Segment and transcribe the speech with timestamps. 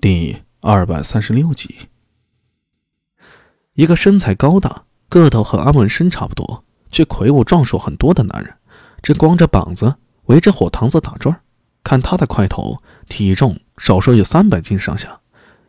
[0.00, 1.74] 第二百三十六集，
[3.74, 8.54] 一个身材高大、个头和安文生差不多，却魁梧壮硕很多的男人，
[9.02, 11.42] 正光着膀子围着火塘子打转。
[11.84, 15.20] 看他的块头，体重少说有三百斤上下，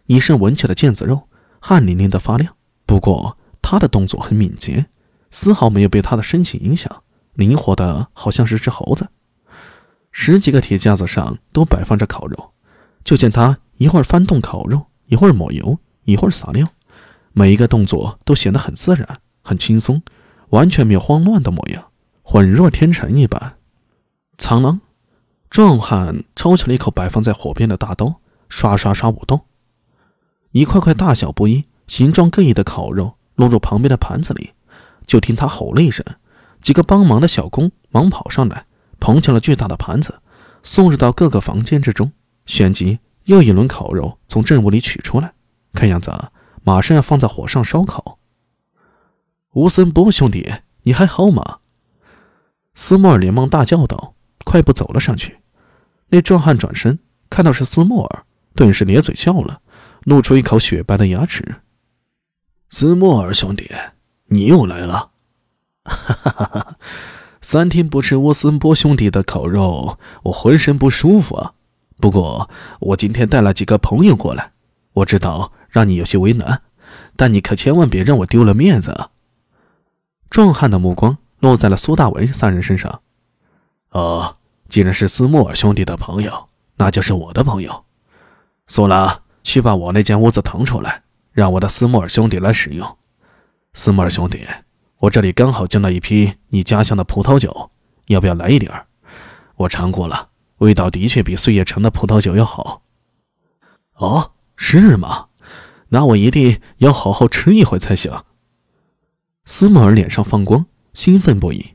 [0.05, 1.27] 一身纹起的腱子肉，
[1.59, 2.55] 汗淋淋的发亮。
[2.85, 4.85] 不过他的动作很敏捷，
[5.29, 7.03] 丝毫没有被他的身形影响，
[7.33, 9.09] 灵活的好像是只猴子。
[10.09, 12.53] 十几个铁架子上都摆放着烤肉，
[13.03, 13.57] 就见他。
[13.81, 16.67] 一会儿翻动烤肉，一会儿抹油，一会儿撒料，
[17.33, 20.03] 每一个动作都显得很自然、很轻松，
[20.49, 21.87] 完全没有慌乱的模样，
[22.21, 23.57] 浑若天成一般。
[24.37, 24.81] 苍狼，
[25.49, 29.41] 壮汉抽起了一口摆放在火边的大刀，刷刷刷舞动，
[30.51, 34.51] 一块块大小不一、形状各异的烤肉落入旁边的盘子里。
[35.07, 36.05] 就听他吼了一声，
[36.61, 38.67] 几个帮忙的小工忙跑上来，
[38.99, 40.19] 捧起了巨大的盘子，
[40.61, 42.11] 送入到各个房间之中，
[42.45, 42.99] 旋即。
[43.25, 45.33] 又一轮烤肉从阵屋里取出来，
[45.73, 46.11] 看样子
[46.63, 48.19] 马上要放在火上烧烤。
[49.53, 50.51] 吴森波兄弟，
[50.83, 51.59] 你还好吗？
[52.73, 55.39] 斯莫尔连忙大叫道，快步走了上去。
[56.09, 58.23] 那壮汉转身看到是斯莫尔，
[58.55, 59.61] 顿时咧嘴笑了，
[60.03, 61.61] 露出一口雪白的牙齿。
[62.69, 63.69] 斯莫尔兄弟，
[64.27, 65.11] 你又来了！
[65.83, 66.77] 哈哈哈哈！
[67.41, 71.53] 三天不吃乌森波兄弟的烤肉，我浑身不舒服啊。
[72.01, 72.49] 不过，
[72.79, 74.51] 我今天带了几个朋友过来，
[74.93, 76.63] 我知道让你有些为难，
[77.15, 79.11] 但你可千万别让我丢了面子啊！
[80.31, 83.01] 壮汉的目光落在了苏大为三人身上。
[83.91, 87.85] 哦，既然是斯莫尔兄弟的朋友，那就是我的朋友。
[88.65, 92.97] 苏拉，去把我那间屋子腾出来，让我的斯莫尔兄弟来使用。
[93.75, 94.47] 斯莫尔兄弟，
[94.97, 97.69] 我这里刚好进了一批你家乡的葡萄酒，
[98.07, 98.73] 要不要来一点？
[99.57, 100.30] 我尝过了。
[100.61, 102.83] 味道的确比岁月城的葡萄酒要好。
[103.95, 105.29] 哦，是吗？
[105.89, 108.11] 那我一定要好好吃一回才行。
[109.43, 111.71] 斯莫尔脸上放光，兴奋不已。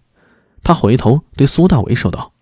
[0.62, 2.32] 他回头对苏大为说道：“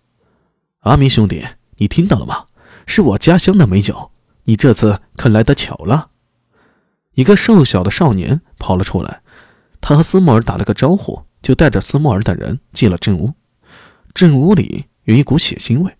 [0.81, 1.43] 阿明兄弟，
[1.77, 2.45] 你听到了吗？
[2.85, 4.11] 是我家乡的美酒，
[4.43, 6.11] 你这次可来得巧了。”
[7.15, 9.23] 一个瘦小的少年跑了出来，
[9.81, 13.33] 他和斯莫尔打了个招呼，就带着斯莫尔等人进了镇屋。
[14.13, 15.91] 镇屋里有一股血腥味。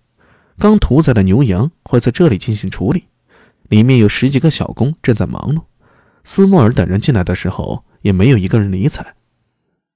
[0.57, 3.05] 刚屠宰的牛羊会在这里进行处理，
[3.67, 5.63] 里面有十几个小工正在忙碌。
[6.23, 9.15] 斯莫尔等人进来的时候，也没有一个人理睬。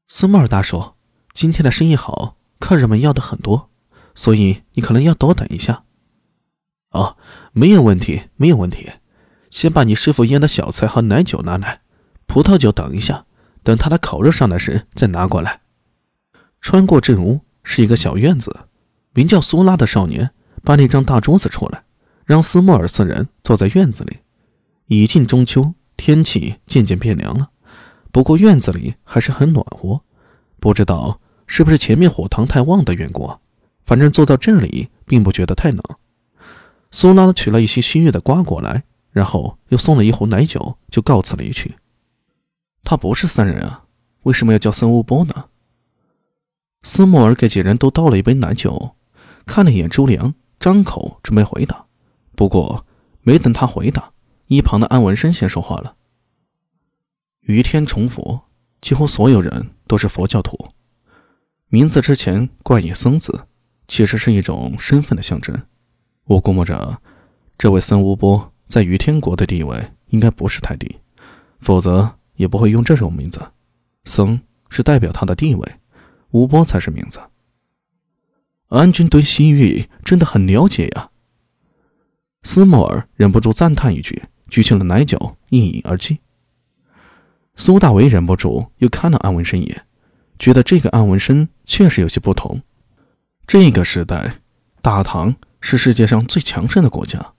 [0.07, 0.93] 斯莫尔大叔，
[1.33, 3.69] 今天的生意好，客人们要的很多，
[4.13, 5.83] 所以你可能要多等一下。
[6.91, 7.15] 哦，
[7.53, 8.89] 没有问题，没有问题。
[9.49, 11.81] 先把你师傅腌的小菜和奶酒拿来，
[12.27, 13.25] 葡萄酒等一下，
[13.63, 15.61] 等他的烤肉上来时再拿过来。
[16.59, 18.65] 穿过正屋是一个小院子，
[19.13, 20.31] 名叫苏拉的少年。
[20.63, 21.83] 搬了一张大桌子出来，
[22.25, 24.17] 让斯莫尔四人坐在院子里。
[24.87, 27.51] 已近中秋，天气渐渐变凉了，
[28.11, 30.01] 不过院子里还是很暖和。
[30.59, 33.31] 不知道是不是前面火塘太旺的缘故，
[33.85, 35.81] 反正坐到这里并不觉得太冷。
[36.91, 41.75] 苏拉取了一些新月的瓜果来，然后又送了一壶奶酒，就告辞离去。
[42.83, 43.83] 他不是僧人啊，
[44.23, 45.45] 为什么要叫僧乌波呢？
[46.81, 48.95] 斯莫尔给几人都倒了一杯奶酒，
[49.45, 50.33] 看了一眼朱良。
[50.59, 51.85] 张口准备回答，
[52.35, 52.85] 不过
[53.21, 54.11] 没等他回答，
[54.47, 55.95] 一旁的安文生先说话了
[57.41, 58.41] ：“于天崇佛，
[58.81, 60.57] 几乎所有人都是佛教徒，
[61.69, 63.47] 名字之前冠以僧字，
[63.87, 65.63] 其实是一种身份的象征。
[66.25, 67.01] 我估摸着，
[67.57, 70.97] 这位僧乌波在于天国的地位应该不是太低，
[71.61, 73.53] 否则也不会用这种名字。
[74.03, 75.79] 僧是代表他的地位，
[76.31, 77.21] 乌波才是名字。”
[78.69, 81.09] 安军对西域真的很了解呀。
[82.43, 86.17] 斯莫尔忍不住赞叹一句，举起了奶酒一饮而尽。
[87.55, 89.85] 苏大为忍不住又看了安文生一眼，
[90.37, 92.61] 觉得这个安文生确实有些不同。
[93.45, 94.39] 这个时代，
[94.81, 97.33] 大唐是世界上最强盛的国家，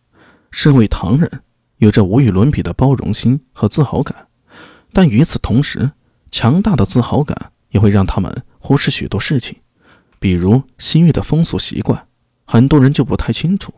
[0.50, 1.42] 身为唐人，
[1.76, 4.28] 有着无与伦比的包容心和自豪感。
[4.92, 5.92] 但与此同时，
[6.32, 9.56] 强大的自豪感也会让他们忽视许多事情。
[10.20, 12.06] 比如西域的风俗习惯，
[12.44, 13.72] 很多人就不太清楚。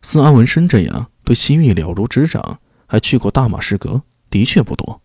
[0.00, 5.02] 似安文生这样对西域了如指掌，还去过大马士革，的确不多。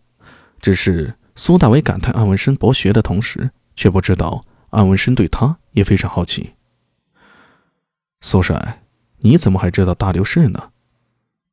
[0.58, 6.54] 只是苏大为感叹安文生博学的同时，却不知道安文生对他也非常好奇。
[8.22, 8.82] 苏帅，
[9.18, 10.70] 你怎么还知道大流士呢？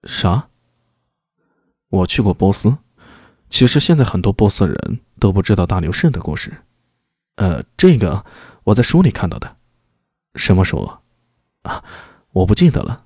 [0.03, 0.47] 啥？
[1.89, 2.77] 我去过波斯。
[3.49, 6.63] 其实现在很多波斯人都不知道大流士的故事。
[7.35, 8.25] 呃，这个。
[8.67, 9.57] 我在书里看到的，
[10.35, 10.77] 什么书？
[11.61, 11.83] 啊，
[12.31, 13.05] 我不记得了，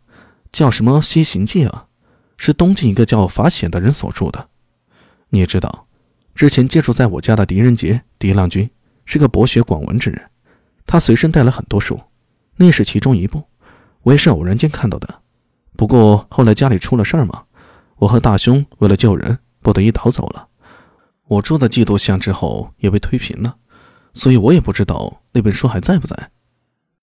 [0.52, 1.86] 叫什么《西行记》啊？
[2.36, 4.50] 是东晋一个叫法显的人所著的。
[5.30, 5.86] 你也知道，
[6.34, 8.68] 之前借住在我家的狄仁杰、狄浪君
[9.06, 10.32] 是个博学广文之人，
[10.88, 12.02] 他随身带了很多书，
[12.56, 13.44] 那是其中一部，
[14.02, 15.22] 我也是偶然间看到的。
[15.78, 17.44] 不过后来家里出了事儿嘛，
[17.98, 20.48] 我和大兄为了救人，不得已逃走了。
[21.28, 23.58] 我住的季度巷之后也被推平了，
[24.16, 26.32] 所以我也不知道那本书还在不在。